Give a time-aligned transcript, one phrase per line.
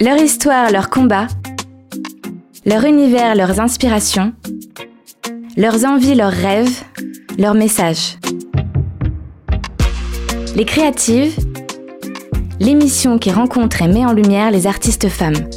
[0.00, 1.26] Leur histoire, leur combat,
[2.64, 4.32] leur univers, leurs inspirations,
[5.56, 6.84] leurs envies, leurs rêves,
[7.36, 8.16] leurs messages.
[10.54, 11.36] Les créatives,
[12.60, 15.48] l'émission qui rencontre et met en lumière les artistes femmes.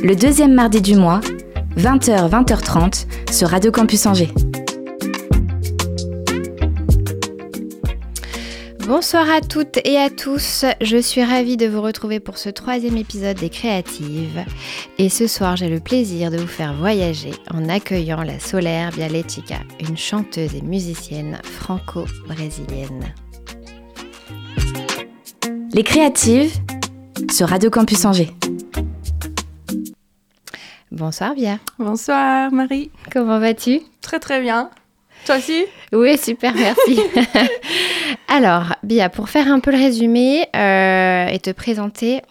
[0.00, 1.20] Le deuxième mardi du mois,
[1.76, 4.32] 20h, 20h30 sur Radio Campus Angers.
[8.86, 12.96] Bonsoir à toutes et à tous, je suis ravie de vous retrouver pour ce troisième
[12.96, 14.44] épisode des Créatives.
[14.98, 19.56] Et ce soir, j'ai le plaisir de vous faire voyager en accueillant la Solaire Bialetica,
[19.80, 23.12] une chanteuse et musicienne franco-brésilienne.
[25.72, 26.54] Les Créatives
[27.28, 28.30] sur Radio Campus Angers.
[30.92, 31.58] Bonsoir Bia.
[31.80, 32.92] Bonsoir Marie.
[33.12, 33.80] Comment vas-tu?
[34.00, 34.70] Très très bien.
[35.24, 35.64] Toi aussi?
[35.92, 37.00] Oui, super, merci.
[38.28, 42.22] Alors, Bia, pour faire un peu le résumé euh, et te présenter,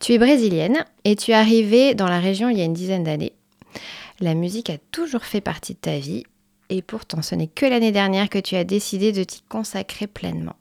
[0.00, 3.04] tu es brésilienne et tu es arrivée dans la région il y a une dizaine
[3.04, 3.32] d'années.
[4.20, 6.24] La musique a toujours fait partie de ta vie
[6.70, 10.56] et pourtant ce n'est que l'année dernière que tu as décidé de t'y consacrer pleinement.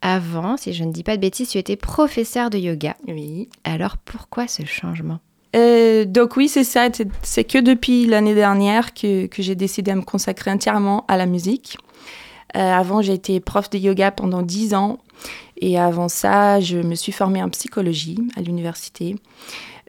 [0.00, 2.96] Avant, si je ne dis pas de bêtises, tu étais professeur de yoga.
[3.06, 3.48] Oui.
[3.64, 5.18] Alors pourquoi ce changement?
[5.56, 6.88] Euh, donc oui, c'est ça.
[7.22, 11.26] C'est que depuis l'année dernière que, que j'ai décidé à me consacrer entièrement à la
[11.26, 11.78] musique.
[12.56, 14.98] Euh, avant, j'ai été prof de yoga pendant 10 ans.
[15.60, 19.16] Et avant ça, je me suis formée en psychologie à l'université.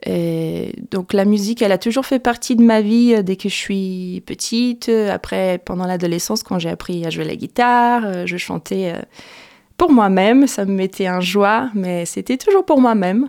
[0.08, 3.48] Euh, donc la musique, elle a toujours fait partie de ma vie euh, dès que
[3.48, 4.88] je suis petite.
[4.88, 8.94] Après, pendant l'adolescence, quand j'ai appris à jouer la guitare, je chantais
[9.76, 10.46] pour moi-même.
[10.46, 13.28] Ça me mettait en joie, mais c'était toujours pour moi-même.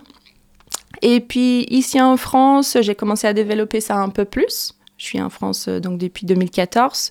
[1.00, 4.74] Et puis ici en France, j'ai commencé à développer ça un peu plus.
[4.98, 7.10] Je suis en France donc depuis 2014.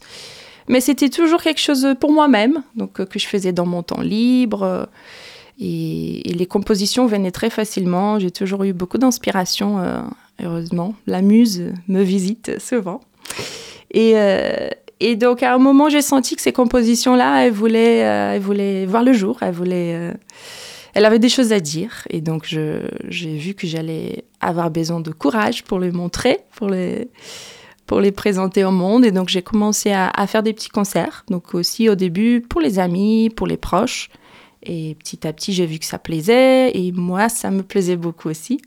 [0.67, 4.01] Mais c'était toujours quelque chose pour moi-même, donc euh, que je faisais dans mon temps
[4.01, 4.63] libre.
[4.63, 4.85] Euh,
[5.59, 8.19] et, les compositions venaient très facilement.
[8.19, 10.01] J'ai toujours eu beaucoup d'inspiration, euh,
[10.43, 10.95] heureusement.
[11.07, 13.01] La muse me visite souvent.
[13.93, 14.15] Et,
[15.15, 19.13] donc, à un moment, j'ai senti que ces compositions-là, elles voulaient, elles voulaient voir le
[19.13, 19.39] jour.
[19.41, 20.13] Elles voulaient
[20.93, 25.11] elle avait des choses à dire et donc j'ai vu que j'allais avoir besoin de
[25.11, 27.09] courage pour les montrer, pour les,
[27.91, 29.03] pour les présenter au monde.
[29.03, 31.25] Et donc, j'ai commencé à, faire des petits concerts.
[31.27, 34.09] Donc, aussi au début, pour les amis, pour les proches.
[34.63, 36.71] Et petit à petit, j'ai vu que ça plaisait.
[36.73, 38.61] Et moi, ça me plaisait beaucoup aussi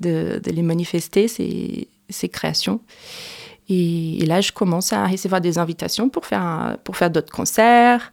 [0.00, 2.80] de, les manifester, ces, ces créations.
[3.68, 8.10] Et, là, je commence à recevoir des invitations pour faire, pour faire d'autres concerts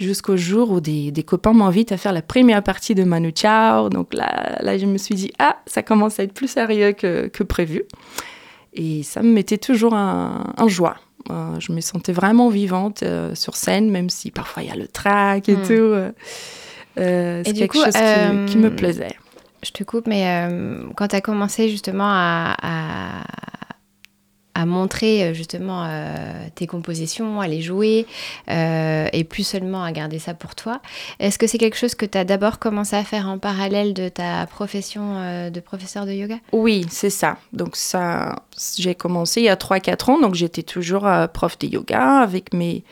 [0.00, 3.88] jusqu'au jour où des, copains m'invitent à faire la première partie de Manu Chao.
[3.88, 7.84] Donc là, je me suis dit, ah, ça commence à être plus sérieux que prévu.
[8.76, 10.96] Et ça me mettait toujours un, joie.
[11.30, 14.76] Euh, je me sentais vraiment vivante euh, sur scène, même si parfois il y a
[14.76, 15.62] le trac et hmm.
[15.62, 15.72] tout.
[16.98, 17.94] Euh, c'est quelque chose
[18.46, 19.16] qui, me plaisait.
[19.62, 20.48] Je te coupe, mais
[20.94, 23.24] quand tu as commencé justement à, à
[24.64, 28.06] montrer euh, justement euh, tes compositions, à les jouer,
[28.50, 30.80] euh, et plus seulement à garder ça pour toi.
[31.18, 34.08] Est-ce que c'est quelque chose que tu as d'abord commencé à faire en parallèle de
[34.08, 36.36] ta profession de professeur de yoga?
[36.52, 37.36] Oui, c'est ça.
[37.52, 38.36] Donc ça,
[38.78, 42.84] j'ai commencé il y a 3-4 ans, donc j'étais toujours prof de yoga avec mes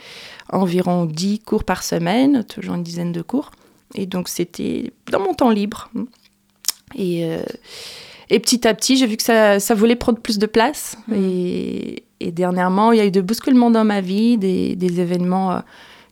[0.51, 3.53] environ 10 cours par semaine, toujours une dizaine de cours.
[3.95, 5.91] Et donc c'était dans mon temps libre.
[6.97, 7.27] Et
[8.31, 10.97] et petit à petit, j'ai vu que ça, ça, voulait prendre plus de place.
[11.09, 11.15] Mm.
[11.17, 15.59] Et, dernièrement, il y a eu de bousculements dans ma vie, des, des événements euh,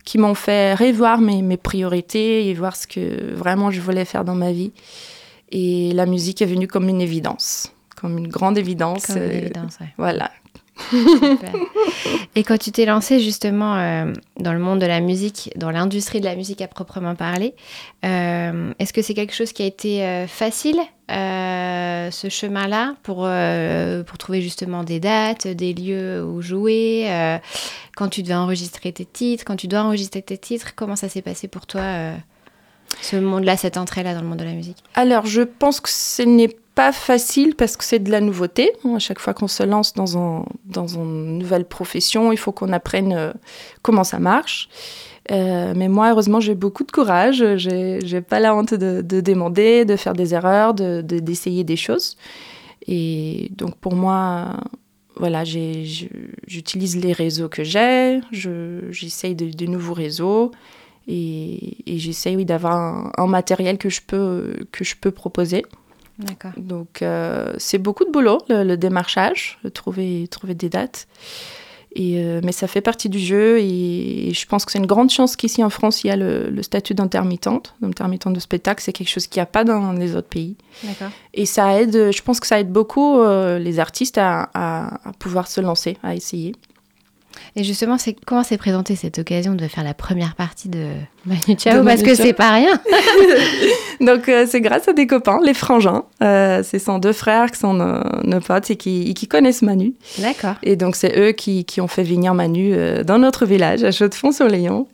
[0.04, 4.24] qui m'ont fait revoir mes, mes, priorités et voir ce que vraiment je voulais faire
[4.24, 4.72] dans ma vie.
[5.50, 9.06] Et la musique est venue comme une évidence, comme une grande évidence.
[9.06, 9.78] Comme une euh, évidence,
[12.34, 16.20] Et quand tu t'es lancée justement euh, dans le monde de la musique, dans l'industrie
[16.20, 17.54] de la musique à proprement parler,
[18.04, 23.28] euh, est-ce que c'est quelque chose qui a été euh, facile, ce chemin-là, pour,
[24.06, 27.06] pour trouver justement des dates, des lieux où jouer,
[27.96, 31.20] quand tu devais enregistrer tes titres, quand tu dois enregistrer tes titres, comment ça s'est
[31.20, 31.82] passé pour toi
[33.02, 34.78] ce monde-là, cette entrée-là dans le monde de la musique?
[34.94, 38.72] Alors, je pense que ce n'est pas facile parce que c'est de la nouveauté.
[38.94, 42.72] À chaque fois qu'on se lance dans, un, dans une nouvelle profession, il faut qu'on
[42.72, 43.32] apprenne euh,
[43.82, 44.68] comment ça marche.
[45.30, 47.44] Euh, mais moi, heureusement, j'ai beaucoup de courage.
[47.56, 52.16] J'ai pas la honte de, demander, de faire des erreurs, d'essayer de, des choses.
[52.86, 54.56] Et donc, pour moi,
[55.16, 58.20] voilà, j'utilise les réseaux que j'ai.
[58.32, 60.50] J'essaye de, de, nouveaux réseaux.
[61.06, 65.64] Et, et j'essaye oui, d'avoir un, un, matériel que je peux, que je peux proposer.
[66.18, 66.52] D'accord.
[66.56, 71.06] Donc, euh, c'est beaucoup de boulot, le, démarchage, trouver, trouver des dates.
[71.94, 75.10] Et, euh, mais ça fait partie du jeu et, je pense que c'est une grande
[75.10, 78.82] chance qu'ici en France, il y a le, statut d'intermittente, d'intermittente de spectacle.
[78.82, 80.56] C'est quelque chose qu'il n'y a pas dans les autres pays.
[81.34, 85.48] Et ça aide, je pense que ça aide beaucoup euh, les artistes à, à, pouvoir
[85.48, 86.54] se lancer, à essayer.
[87.54, 90.86] Et justement, c'est comment s'est présentée cette occasion de faire la première partie de
[91.26, 91.84] Manu Chao?
[91.84, 92.80] Parce que c'est pas rien.
[94.00, 96.04] Donc, euh, c'est grâce à des copains, les frangins.
[96.22, 99.92] Euh, ce sont deux frères qui sont nos, potes et qui, qui, connaissent Manu.
[100.18, 100.54] D'accord.
[100.62, 103.90] Et donc, c'est eux qui, qui, ont fait venir Manu euh, dans notre village, à
[103.90, 104.86] Chaux-de-Fonds-sur-Léon.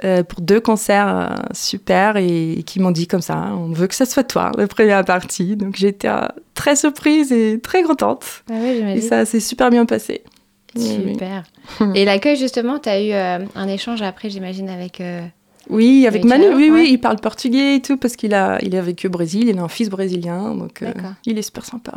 [0.00, 4.24] pour deux concerts super et, qui m'ont dit comme ça, on veut que ça soit
[4.24, 5.54] toi, la première partie.
[5.54, 6.08] Donc j'étais
[6.54, 8.24] très surprise et très contente.
[8.50, 10.22] Ah oui, et ça s'est super bien passé.
[10.76, 11.44] Super.
[11.94, 15.00] Et l'accueil, justement, tu as eu euh, un échange après, j'imagine, avec.
[15.00, 15.22] Euh,
[15.68, 18.82] oui, avec, Manu, oui, oui, il parle portugais et tout, parce qu'il a, il a
[18.82, 20.92] vécu au Brésil, il a un fils brésilien, donc euh,
[21.26, 21.92] il est super sympa.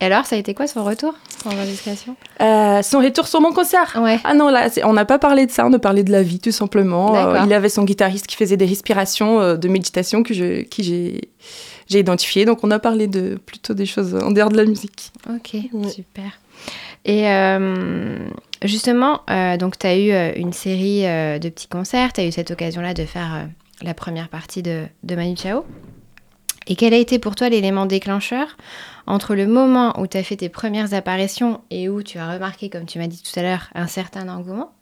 [0.00, 2.16] Et alors, ça a été quoi son retour, son indiscrétion?
[2.38, 4.20] Son retour sur mon concert ouais.
[4.24, 6.38] Ah non, là, on n'a pas parlé de ça, on a parlé de la vie,
[6.38, 7.44] tout simplement.
[7.44, 11.30] il avait son guitariste qui faisait des respirations de méditation que je, qui j'ai,
[11.88, 15.12] j'ai identifié, donc on a parlé de, plutôt des choses en dehors de la musique.
[15.30, 15.56] Ok,
[15.90, 16.38] super.
[17.04, 18.28] Et euh,
[18.64, 22.32] justement, euh, donc tu as eu euh, une série de petits concerts, tu as eu
[22.32, 23.48] cette occasion-là de faire
[23.82, 25.64] la première partie de, de Manu Chao.
[26.66, 28.56] Et quel a été pour toi l'élément déclencheur
[29.06, 32.68] entre le moment où tu as fait tes premières apparitions et où tu as remarqué,
[32.68, 34.72] comme tu m'as dit tout à l'heure, un certain engouement,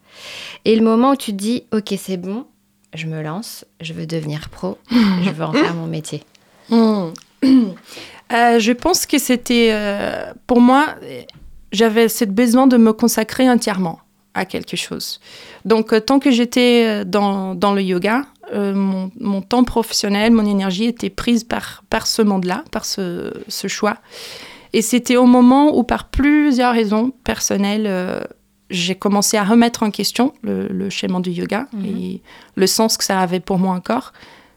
[0.64, 2.44] et le moment où tu te dis, ok, c'est bon,
[2.92, 6.24] je me lance, je veux devenir pro, je veux en faire mon métier
[6.70, 7.10] hmm.
[8.30, 9.72] Je pense que c'était,
[10.48, 10.96] pour moi,
[11.76, 14.00] j'avais cette besoin de me consacrer entièrement
[14.34, 15.20] à quelque chose.
[15.64, 20.32] Donc, euh, tant que j'étais euh, dans, dans, le yoga, euh, mon, mon, temps professionnel,
[20.32, 23.96] mon énergie était prise par, par ce monde-là, par ce, ce, choix.
[24.72, 27.88] Et c'était au moment où, par plusieurs raisons personnelles,
[28.68, 31.84] j'ai commencé à remettre en question le, le schéma du yoga mhm.
[31.84, 32.22] et
[32.56, 34.12] le sens que ça avait pour moi encore.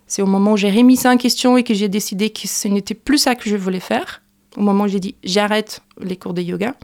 [0.07, 2.67] C'est au moment où j'ai remis ça en question et que j'ai décidé que ce
[2.67, 4.21] n'était plus ça que je voulais faire.
[4.57, 6.75] Au moment où j'ai dit j'arrête les cours de yoga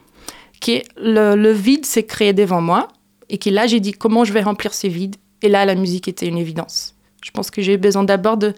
[0.66, 2.88] que le, vide s'est créé devant moi
[3.30, 5.16] et que là, j'ai dit comment je vais remplir ces vides.
[5.42, 6.96] Et là, la musique était une évidence.
[7.24, 8.54] Je pense que j'ai besoin d'abord de,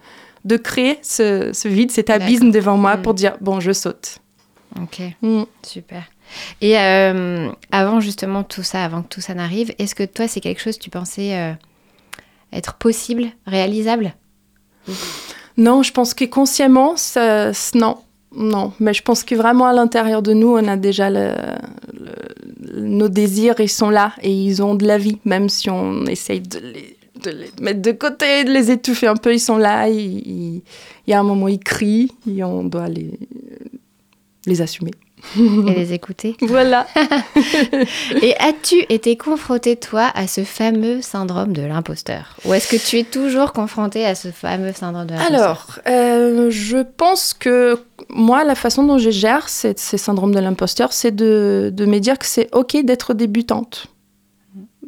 [0.46, 3.02] de créer ce, vide, cet abysme devant moi mm.
[3.02, 4.20] pour dire bon, je saute.
[4.82, 5.44] Ok, mm.
[5.64, 6.04] super.
[6.62, 10.42] Et euh, avant justement tout ça, avant que tout ça n'arrive, est-ce que toi, c'est
[10.42, 11.54] quelque chose que tu pensais euh,
[12.52, 14.14] être possible, réalisable?
[15.58, 17.98] Non, je pense que consciemment, ça, non.
[18.38, 21.34] Non, mais je pense que vraiment à l'intérieur de nous, on a déjà le,
[22.76, 26.42] nos désirs, ils sont là et ils ont de la vie, même si on essaye
[26.42, 26.98] de les,
[27.60, 29.90] mettre de côté, de les étouffer un peu, ils sont là.
[29.90, 30.62] Il
[31.08, 33.18] y a un moment, ils crient et on doit les,
[34.46, 34.92] les assumer
[35.38, 36.36] et les écouter.
[36.42, 36.88] Voilà.
[38.22, 42.36] et as-tu été confronté, toi, à ce fameux syndrome de l'imposteur?
[42.46, 45.36] Ou est-ce que tu es toujours confronté à ce fameux syndrome de l'imposteur?
[45.36, 47.80] Alors, euh, je pense que
[48.10, 52.00] moi, la façon dont je gère ces, ces syndromes de l'imposteur, c'est de, de, me
[52.00, 53.88] dire que c'est OK d'être débutante.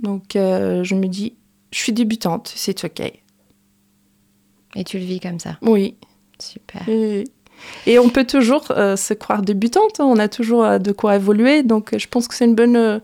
[0.02, 1.36] Donc, euh, je me dis,
[1.72, 3.02] je suis débutante, c'est OK.
[4.76, 5.58] Et tu le vis comme ça?
[5.62, 5.96] Oui.
[6.40, 6.84] Super.
[6.88, 7.26] Oui.
[7.86, 10.06] Et on peut toujours euh, se croire débutante, hein.
[10.06, 11.64] on a toujours euh, de quoi évoluer.
[11.64, 13.00] Donc je pense que c'est une bonne, euh,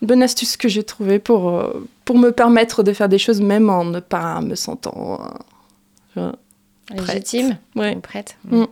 [0.00, 1.62] une bonne astuce que j'ai trouvée pour,
[2.04, 5.20] pour me permettre de faire des choses même en ne pas me sentant
[6.90, 7.96] légitime ouais.
[7.96, 8.36] prête.
[8.44, 8.64] Mm.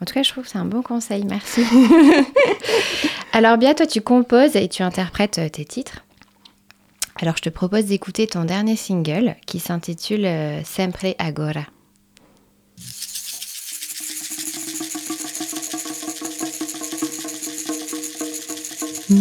[0.00, 1.62] En tout cas, je trouve que c'est un bon conseil, merci.
[3.32, 6.04] Alors bien, toi, tu composes et tu interprètes tes titres.
[7.20, 10.26] Alors je te propose d'écouter ton dernier single qui s'intitule
[10.64, 11.66] Sempre Agora.
[19.12, 19.18] Não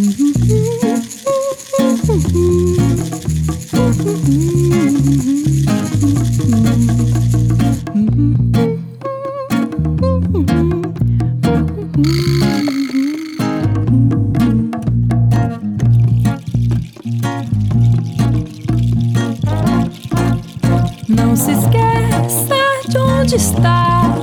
[21.36, 22.56] se esqueça
[22.88, 24.16] de onde está.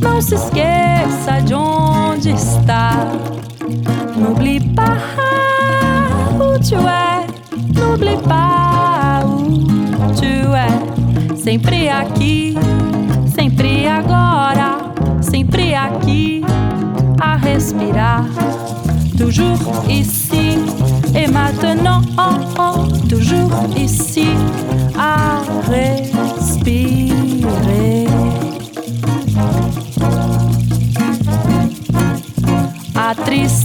[0.00, 3.33] Não se esqueça de onde está.
[4.24, 4.96] N'oublie pas
[6.40, 7.26] où tu es,
[7.74, 9.66] n'oublie pas où
[10.18, 11.36] tu es.
[11.36, 12.56] Sempre aqui,
[13.36, 16.42] sempre agora, sempre aqui
[17.20, 18.24] a respirar.
[19.18, 20.56] Toujours ici
[21.14, 22.00] et maintenant,
[23.10, 24.28] toujours ici
[24.98, 26.13] à respirer.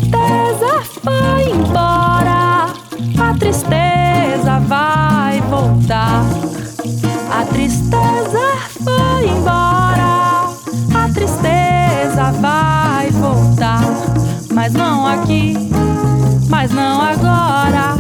[0.10, 2.74] Tristeza foi embora,
[3.40, 6.24] tristeza vai voltar.
[7.32, 10.50] A tristeza foi embora.
[10.94, 13.82] A tristeza vai voltar.
[14.52, 15.56] Mas não aqui,
[16.50, 17.96] mas não agora.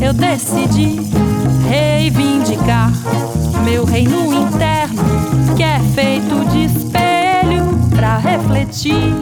[0.00, 1.00] Eu decidi
[1.68, 2.92] reivindicar
[3.64, 5.02] meu reino interno,
[5.56, 7.13] que é feito de para
[8.24, 9.12] refletir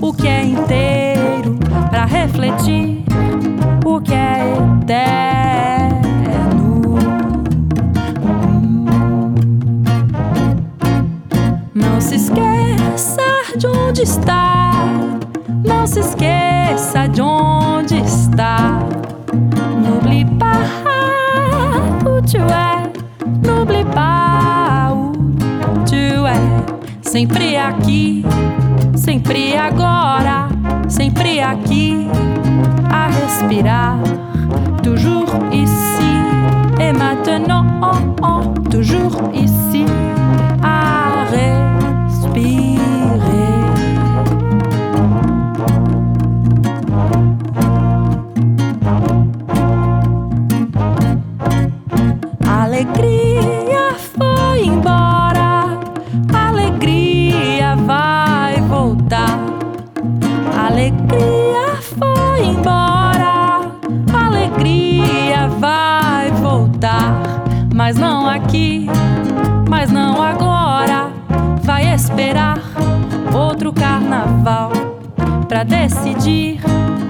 [0.00, 1.58] o que é inteiro,
[1.90, 3.04] para refletir
[3.84, 6.06] o que é eterno.
[11.74, 13.22] Não se esqueça
[13.58, 14.72] de onde está,
[15.64, 18.80] não se esqueça de onde está.
[19.82, 20.24] N'oublie
[27.16, 28.22] Sempre aqui,
[28.94, 30.50] sempre agora,
[30.86, 32.06] sempre aqui
[32.90, 33.96] a respirar.
[34.82, 36.12] Toujours ici
[36.78, 37.64] et maintenant,
[38.70, 39.86] toujours ici
[40.62, 42.95] à respirer.
[60.76, 63.72] Alegria foi embora,
[64.12, 67.22] alegria vai voltar.
[67.74, 68.86] Mas não aqui,
[69.70, 71.08] mas não agora.
[71.62, 72.60] Vai esperar
[73.34, 74.70] outro carnaval
[75.48, 76.60] pra decidir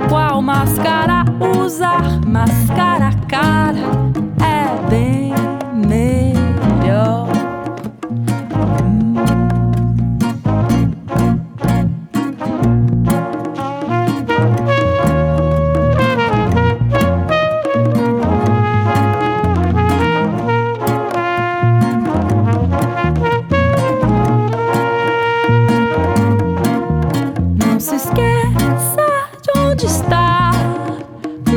[0.09, 1.25] qual máscara
[1.59, 2.21] usar.
[2.25, 4.06] Máscara cara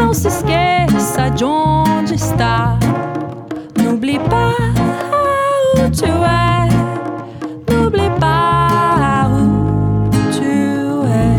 [0.10, 2.80] Não se esqueça de onde está.
[3.78, 4.56] N'oublie pas
[5.75, 6.70] où tu es.
[7.72, 10.50] N'oublie pas où tu
[11.06, 11.38] es.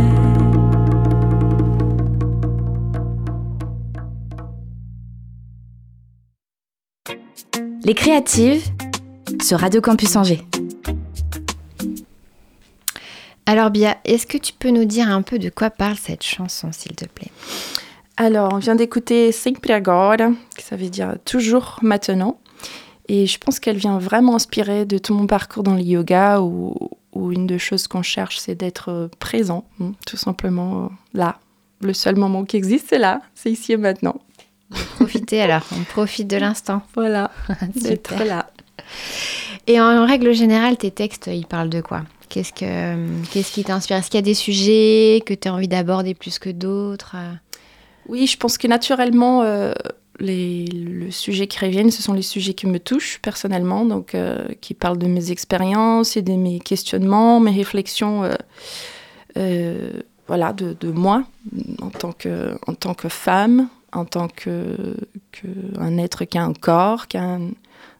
[7.85, 8.71] Les créatives
[9.43, 10.47] sur Radio Campus Angers.
[13.47, 16.71] Alors Bia, est-ce que tu peux nous dire un peu de quoi parle cette chanson,
[16.71, 17.33] s'il te plaît?
[18.23, 22.39] Alors, on vient d'écouter Sempre Agora, que ça veut dire toujours maintenant.
[23.09, 26.77] Et je pense qu'elle vient vraiment inspirée de tout mon parcours dans le yoga, où,
[27.15, 31.39] où une des choses qu'on cherche, c'est d'être présent, hein, tout simplement euh, là.
[31.81, 34.21] Le seul moment qui existe, c'est là, c'est ici et maintenant.
[34.97, 36.83] Profitez alors, on profite de l'instant.
[36.93, 37.31] Voilà,
[37.75, 38.51] d'être là.
[39.67, 42.03] Et en, en règle générale, tes textes, ils parlent de quoi?
[42.29, 43.97] Qu'est-ce que qu'est-ce qui t'inspire?
[43.97, 47.17] Est-ce qu'il y a des sujets que tu as envie d'aborder plus que d'autres
[48.09, 49.73] Oui, je pense que naturellement, euh,
[50.19, 54.49] les, le sujet qui reviennent, ce sont les sujets qui me touchent personnellement, donc euh,
[54.61, 58.29] qui parlent de mes expériences et de mes questionnements, mes réflexions,
[59.37, 59.91] euh,
[60.27, 61.25] voilà, de, moi
[61.81, 64.97] en tant que, femme, en tant que,
[65.33, 67.51] que un être qui a un corps, qui a un,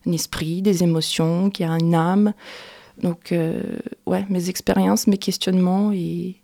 [0.07, 2.33] un esprit, des émotions, qui a une âme.
[3.03, 3.35] Donc,
[4.07, 6.37] ouais, mes expériences, mes questionnements et,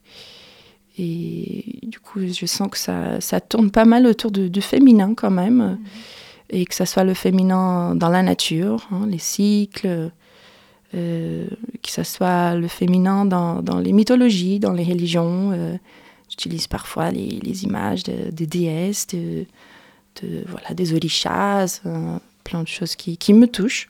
[0.99, 5.31] et du coup, je sens que ça, ça tourne pas mal autour du féminin quand
[5.31, 5.79] même.
[6.49, 10.11] Et que ça soit le féminin dans la nature, hein, les cycles,
[10.95, 11.47] euh,
[11.83, 15.51] que ça soit le féminin dans, dans les mythologies, dans les religions.
[15.53, 15.77] euh,
[16.29, 19.45] J'utilise parfois les, images de, des déesses, de,
[20.23, 23.89] de, voilà, des orishas, euh, plein de choses qui, qui me touchent.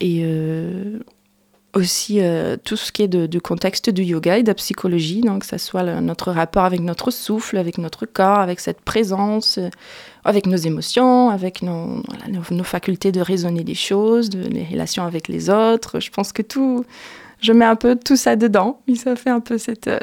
[0.00, 1.00] Et euh,
[1.74, 5.40] aussi euh, tout ce qui est du contexte du yoga et de la psychologie, donc
[5.40, 9.68] que ça soit notre rapport avec notre souffle, avec notre corps, avec cette présence, euh,
[10.24, 12.02] avec nos émotions, avec nos,
[12.50, 16.00] nos, facultés de raisonner des choses, les relations avec les autres.
[16.00, 16.84] Je pense que tout,
[17.40, 19.98] je mets un peu tout ça dedans, et ça fait un peu cette, euh,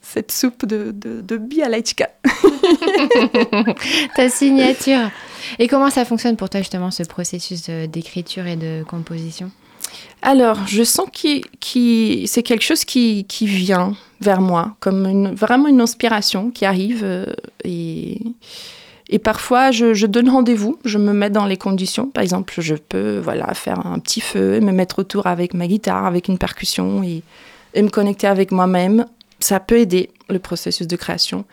[0.00, 2.10] cette soupe de, de, de bialechka.
[4.16, 5.10] Ta signature.
[5.58, 9.50] Et comment ça fonctionne pour toi justement ce processus d'écriture et de composition?
[10.28, 15.80] Alors, je sens que c'est quelque chose qui, vient vers moi, comme une, vraiment une
[15.80, 17.04] inspiration qui arrive.
[17.04, 17.26] euh,
[17.62, 22.08] et, parfois, je, donne rendez-vous, je me mets dans les conditions.
[22.08, 26.06] Par exemple, je peux voilà, faire un petit feu, me mettre autour avec ma guitare,
[26.06, 27.22] avec une percussion et
[27.80, 29.06] me connecter avec moi-même.
[29.38, 30.10] Ça peut aider.
[30.28, 31.44] Le processus de création.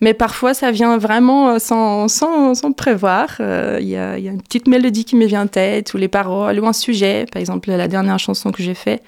[0.00, 3.36] Mais parfois, ça vient vraiment euh, sans, sans, sans prévoir.
[3.40, 6.58] Euh, Il y, a, une petite mélodie qui me vient en tête, ou les paroles,
[6.58, 7.26] ou un sujet.
[7.30, 9.02] Par exemple, la dernière chanson que j'ai faite,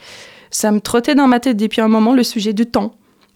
[0.50, 2.94] ça me trottait dans ma tête depuis un moment le sujet du temps.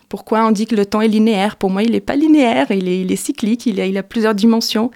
[0.09, 1.57] Pourquoi on dit que le temps est linéaire?
[1.57, 4.02] Pour moi, il n'est pas linéaire, il est, il est cyclique, il a, il a
[4.02, 4.90] plusieurs dimensions.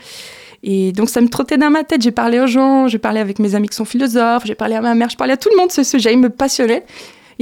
[0.62, 2.02] Et donc, ça me trottait dans ma tête.
[2.02, 4.80] J'ai parlé aux gens, j'ai parlé avec mes amis qui sont philosophes, j'ai parlé à
[4.80, 6.84] ma mère, je parlais à tout le monde ce sujet, il me passionnait.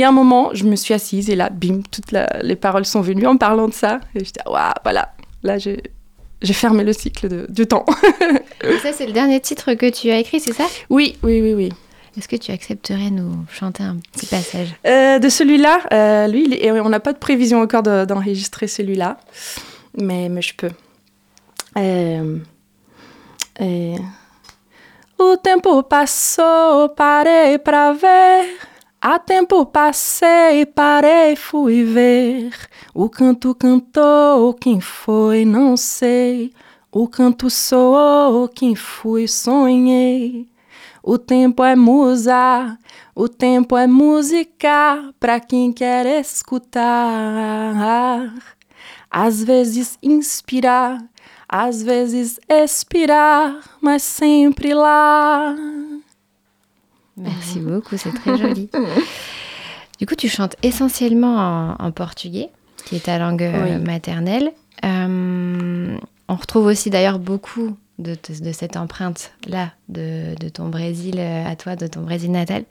[0.01, 2.87] Et à un moment, je me suis assise et là, bim, toutes la, les paroles
[2.87, 4.01] sont venues en parlant de ça.
[4.15, 5.83] Et j'étais, waouh, voilà, là, j'ai.
[6.41, 7.85] J'ai fermé le cycle de, du temps.
[8.65, 10.65] et ça, c'est le dernier titre que tu as écrit, c'est ça?
[10.89, 11.69] Oui, oui, oui, oui.
[12.17, 14.75] Est-ce que tu accepterais nous chanter un petit passage?
[14.87, 19.19] Euh, De celui-là, euh, lui, il on n'a pas de prévision encore d'enregistrer de, celui-là,
[19.99, 20.71] mais, mais je peux.
[21.77, 22.39] Euh,
[25.19, 28.70] o tempo passou, parei para ver.
[29.03, 32.53] Há tempo passei, parei, fui ver.
[32.93, 36.53] O canto cantou, quem foi, não sei.
[36.93, 40.47] O canto soou, quem fui, sonhei.
[41.03, 42.79] O tempo é musa,
[43.15, 48.35] o tempo é música para quem quer escutar.
[49.11, 51.03] Às vezes inspirar,
[51.49, 55.57] às vezes expirar, mas sempre lá.
[57.21, 58.69] Merci beaucoup, c'est très joli.
[59.99, 61.37] du coup, tu chantes essentiellement
[61.79, 62.49] en, en, portugais,
[62.87, 63.79] qui est ta langue oui.
[63.79, 64.53] maternelle.
[64.85, 65.97] Euh,
[66.29, 71.77] on retrouve aussi d'ailleurs beaucoup de, de cette empreinte-là de, de, ton Brésil à toi,
[71.77, 72.65] de ton Brésil natal.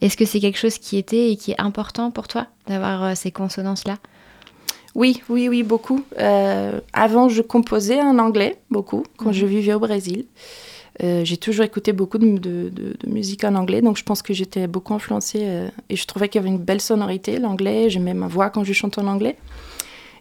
[0.00, 3.30] Est-ce que c'est quelque chose qui était et qui est important pour toi d'avoir ces
[3.30, 3.96] consonances-là?
[4.94, 6.04] Oui, oui, oui, beaucoup.
[6.18, 9.34] Euh, avant, je composais en anglais, beaucoup, quand mmh.
[9.34, 10.26] je vivais au Brésil.
[11.02, 14.22] Euh, j'ai toujours écouté beaucoup de, de, de, de, musique en anglais, donc je pense
[14.22, 17.90] que j'étais beaucoup influencée euh, et je trouvais qu'il y avait une belle sonorité, l'anglais.
[17.90, 19.36] J'aimais ma voix quand je chante en anglais.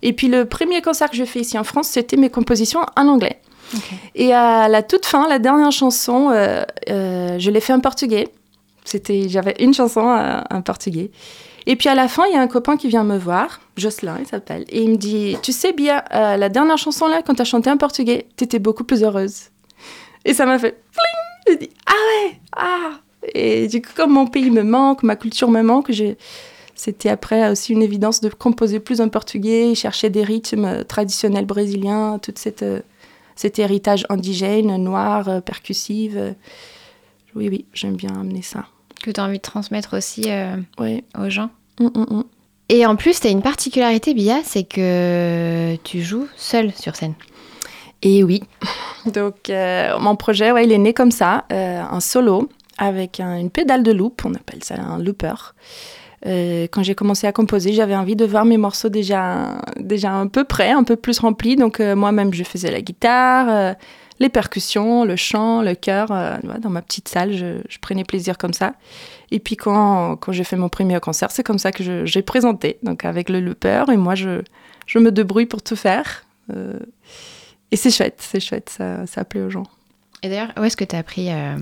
[0.02, 3.08] Et puis le premier concert que je fais ici en France, c'était mes compositions en
[3.08, 3.40] anglais.
[3.76, 3.96] Okay.
[4.16, 8.28] Et à la toute fin, la dernière chanson, euh, je l'ai fait en portugais.
[8.84, 11.12] C'était, j'avais une chanson en portugais.
[11.66, 14.18] Et puis à la fin, il y a un copain qui vient me voir, Jocelyn,
[14.20, 17.36] il s'appelle, et il me dit Tu sais bien, euh, la dernière chanson là, quand
[17.36, 19.50] tu as chanté en portugais, tu étais beaucoup plus heureuse.
[20.26, 22.92] Et ça m'a fait Fling J'ai dit Ah ouais Ah
[23.34, 26.18] Et du coup, comme mon pays me manque, ma culture me manque, j'ai.
[26.76, 32.18] C'était après aussi une évidence de composer plus en portugais, chercher des rythmes traditionnels brésiliens,
[32.20, 32.82] tout cette, euh,
[33.36, 36.14] cet héritage indigène, noir, euh, percussif.
[37.36, 38.66] Oui, oui, j'aime bien amener ça
[39.04, 41.04] que tu as envie de transmettre aussi euh, oui.
[41.20, 41.50] aux gens.
[41.80, 42.24] Mm, mm, mm.
[42.70, 47.14] Et en plus, tu as une particularité, Bia, c'est que tu joues seule sur scène.
[48.04, 48.44] Et oui.
[49.14, 53.38] Donc, euh, mon projet, ouais, il est né comme ça, euh, un solo avec un,
[53.38, 55.34] une pédale de loop, on appelle ça un looper.
[56.26, 60.28] Euh, quand j'ai commencé à composer, j'avais envie de voir mes morceaux déjà, déjà un
[60.28, 61.56] peu prêts, un peu plus remplis.
[61.56, 63.76] Donc, moi-même, je faisais la guitare
[64.20, 66.12] les percussions, le chant, le chœur.
[66.12, 68.74] Euh, dans ma petite salle, je, je, prenais plaisir comme ça.
[69.32, 72.78] Et puis quand, quand j'ai fait mon premier concert, c'est comme ça que j'ai présenté,
[72.84, 73.86] donc avec le looper.
[73.92, 74.42] Et moi, je,
[74.86, 76.24] je me débrouille pour tout faire.
[77.74, 79.66] Et c'est chouette, c'est chouette, ça, ça plaît aux gens.
[80.22, 81.58] Et d'ailleurs, où est-ce que tu as appris euh,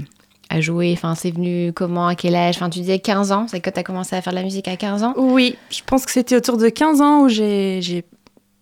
[0.49, 0.91] à jouer?
[0.91, 2.05] Enfin, c'est venu comment?
[2.05, 2.57] À quel âge?
[2.57, 4.67] Enfin, tu disais 15 ans, c'est quand tu as commencé à faire de la musique
[4.67, 5.13] à 15 ans?
[5.15, 8.03] Oui, je pense que c'était autour de 15 ans où j'ai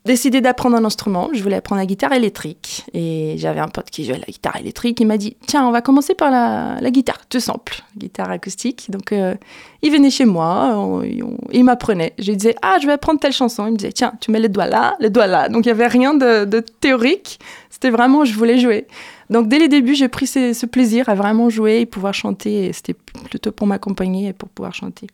[0.05, 1.29] décidé d'apprendre un instrument.
[1.33, 2.85] Je voulais apprendre la guitare électrique.
[2.93, 4.99] Et j'avais un pote qui jouait la guitare électrique.
[4.99, 8.89] Il m'a dit Tiens, on va commencer par la, guitare, tout simple, guitare acoustique.
[8.89, 9.35] Donc, euh,
[9.81, 11.03] il venait chez moi,
[11.51, 12.13] il m'apprenait.
[12.17, 13.67] Je lui disais Ah, je vais apprendre telle chanson.
[13.67, 15.49] Il me disait Tiens, tu mets les doigts là, les doigts là.
[15.49, 17.39] Donc, il n'y avait rien de, de théorique.
[17.69, 18.87] C'était vraiment, je voulais jouer.
[19.29, 22.73] Donc, dès les débuts, j'ai pris ce, ce, plaisir à vraiment jouer et pouvoir chanter.
[22.73, 22.95] C'était
[23.29, 25.07] plutôt pour m'accompagner et pour pouvoir chanter.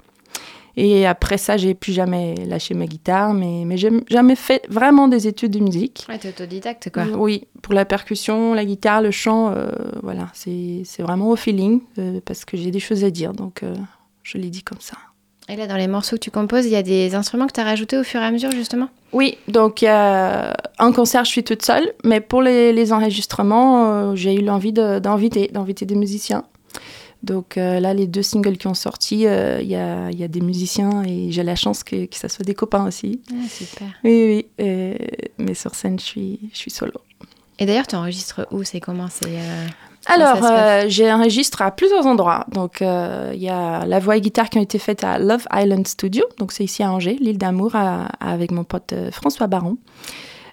[0.77, 5.07] Et après ça, j'ai plus jamais lâché ma guitare, mais, mais j'ai jamais fait vraiment
[5.07, 6.05] des études de musique.
[6.09, 7.05] Ouais, t'es autodidacte, quoi.
[7.15, 9.69] Oui, pour la percussion, la guitare, le chant, euh,
[10.03, 13.73] voilà, c'est vraiment au feeling, euh, parce que j'ai des choses à dire, donc euh,
[14.23, 14.97] je l'ai dit comme ça.
[15.47, 17.59] Et là, dans les morceaux que tu composes, il y a des instruments que tu
[17.59, 18.89] as rajoutés au fur et à mesure, justement?
[19.13, 24.35] Oui, donc euh, en concert, je suis toute seule, mais pour les, les enregistrements, j'ai
[24.35, 26.43] eu l'envie d'inviter, d'inviter des musiciens.
[27.25, 30.27] Donc euh, là, les deux singles qui ont sorti, il euh, y, a, y, a,
[30.27, 33.19] des musiciens et j'ai la chance que, que ça soit des copains aussi.
[33.31, 33.88] Ah, super.
[34.03, 34.63] Oui, oui.
[34.63, 34.97] Et,
[35.39, 36.93] mais sur scène, je suis, je suis solo.
[37.57, 38.63] Et d'ailleurs, tu enregistres où?
[38.63, 39.07] C'est comment?
[39.09, 39.67] C'est euh,
[40.05, 42.45] Alors, euh, j'enregistre à plusieurs endroits.
[42.51, 45.88] Donc, il y a la voix et guitare qui ont été faites à Love Island
[45.88, 46.23] Studio.
[46.38, 47.75] Donc, c'est ici à Angers, l'île d'Amour,
[48.19, 49.77] avec mon pote François Baron.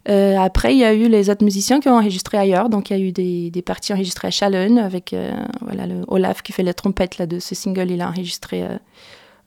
[0.09, 2.69] Euh, après, il y a eu les autres musiciens qui ont enregistré ailleurs.
[2.69, 6.03] Donc, il y a eu des, des parties enregistrées à Chalon avec euh, voilà, le
[6.09, 7.91] Olaf qui fait la trompette là, de ce single.
[7.91, 8.79] Il a enregistré euh,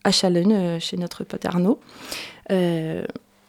[0.03, 1.79] à Chalon chez notre pote Arnaud.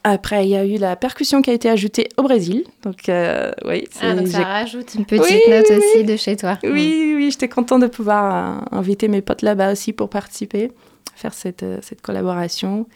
[0.08, 2.62] Après, il y a eu la percussion qui a été ajoutée au Brésil.
[2.84, 3.88] Donc, euh, oui.
[4.00, 6.60] Ah, donc ça rajoute une petite Oui, note oui, aussi de chez toi.
[6.62, 10.70] Oui, oui, j'étais contente de pouvoir euh, inviter mes potes là-bas aussi pour participer,
[11.16, 12.86] faire cette, euh, cette collaboration.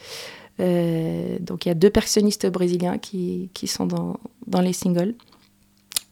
[0.60, 5.14] Euh, donc, il y a deux percussionnistes brésiliens qui, qui sont dans, dans les singles.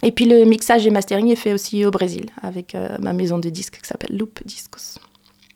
[0.02, 3.38] Et puis, le mixage et mastering est fait aussi au Brésil avec euh, ma maison
[3.38, 4.98] de disques qui s'appelle Loop Discos.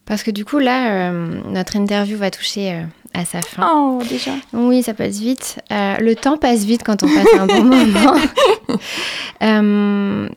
[0.04, 2.82] Parce que du coup, là, euh, notre interview va toucher euh,
[3.14, 3.66] à sa fin.
[3.72, 5.60] Oh, déjà Oui, ça passe vite.
[5.70, 8.16] Euh, le temps passe vite quand on passe un bon moment.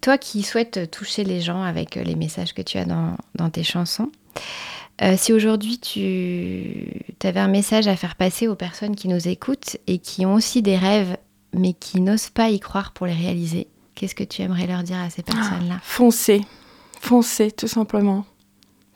[0.00, 3.64] Toi qui souhaites toucher les gens avec les messages que tu as dans, dans tes
[3.64, 4.10] chansons,
[5.02, 9.76] euh, si aujourd'hui tu avais un message à faire passer aux personnes qui nous écoutent
[9.86, 11.16] et qui ont aussi des rêves
[11.52, 14.98] mais qui n'osent pas y croire pour les réaliser, qu'est-ce que tu aimerais leur dire
[14.98, 15.78] à ces personnes-là?
[15.82, 16.42] Foncez,
[17.00, 18.24] foncez tout simplement.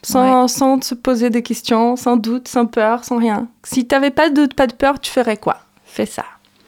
[0.04, 3.48] Sans, sans se poser des questions, sans doute, sans peur, sans rien.
[3.62, 5.60] Si t'avais pas de doute, pas de peur, tu ferais quoi?
[5.84, 6.24] Fais ça.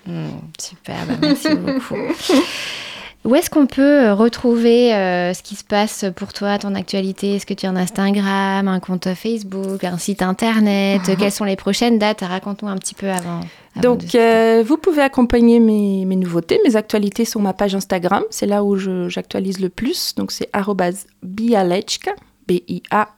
[0.07, 0.29] Hmm,
[0.61, 1.97] super, bah, merci beaucoup.
[3.24, 7.37] Où est-ce qu'on peut euh, retrouver euh, ce qui se passe pour toi, ton actualité?
[7.37, 11.00] Est-ce que tu as un Instagram, un compte Facebook, un site internet?
[11.18, 12.20] Quelles sont les prochaines dates?
[12.20, 13.40] Raconte-nous un petit peu avant.
[13.76, 18.22] Donc, euh, vous pouvez accompagner mes, mes nouveautés, mes actualités sur ma page Instagram.
[18.28, 18.76] C'est là où
[19.08, 20.14] j'actualise le plus.
[20.16, 20.50] Donc, c'est
[21.22, 22.12] bialechka,
[22.46, 23.12] B-I-A-L-E-T-I-C-A.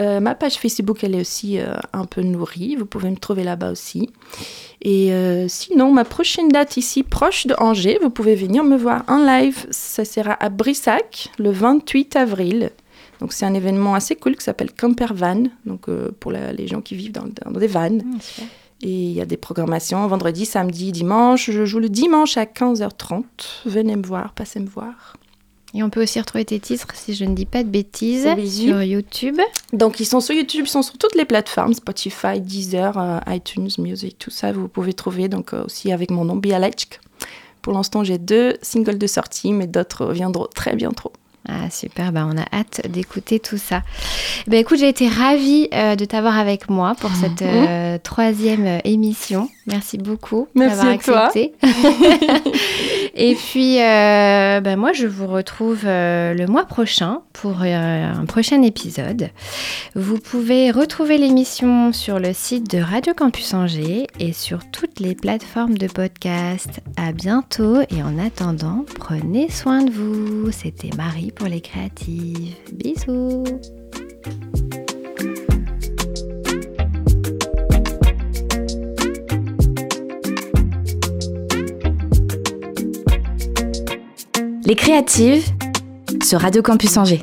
[0.00, 2.76] Euh, ma page Facebook, elle est aussi euh, un peu nourrie.
[2.76, 4.10] Vous pouvez me trouver là-bas aussi.
[4.80, 9.02] Et euh, sinon, ma prochaine date ici, proche de Angers, vous pouvez venir me voir
[9.08, 9.66] en live.
[9.70, 12.70] Ça sera à Brissac, le 28 avril.
[13.20, 15.42] Donc, c'est un événement assez cool qui s'appelle Camper Van.
[15.66, 15.86] Donc,
[16.20, 18.04] pour la- les gens qui vivent dans, dans des vannes.
[18.20, 18.46] Super.
[18.80, 21.50] Et il y a des programmations vendredi, samedi, dimanche.
[21.50, 23.24] Je joue le dimanche à 15h30.
[23.66, 25.16] Venez me voir, passez me voir.
[25.74, 28.48] Et on peut aussi retrouver tes titres, si je ne dis pas de bêtises, Oui.
[28.50, 29.38] sur YouTube.
[29.74, 33.68] Donc, ils sont sur YouTube, ils sont sur toutes les plateformes Spotify, Deezer, euh, iTunes,
[33.78, 34.50] Music, tout ça.
[34.52, 37.00] Vous pouvez trouver donc euh, aussi avec mon nom, Bialechk.
[37.60, 41.12] Pour l'instant, j'ai deux singles de sortie, mais d'autres viendront très bientôt.
[41.50, 43.82] Ah super, bah on a hâte d'écouter tout ça.
[44.48, 49.48] Bah écoute, j'ai été ravie euh, de t'avoir avec moi pour cette euh, troisième émission.
[49.66, 51.54] Merci beaucoup Merci d'avoir accepté.
[53.14, 58.24] Et puis, euh, bah, moi, je vous retrouve euh, le mois prochain pour euh, un
[58.26, 59.30] prochain épisode.
[59.94, 65.14] Vous pouvez retrouver l'émission sur le site de Radio Campus Angers et sur toutes les
[65.14, 66.80] plateformes de podcast.
[66.96, 70.50] À bientôt et en attendant, prenez soin de vous.
[70.52, 72.54] C'était Marie pour les créatives.
[72.72, 73.44] Bisous.
[84.68, 85.46] Les créatives
[86.22, 87.22] sur Radio Campus Angers.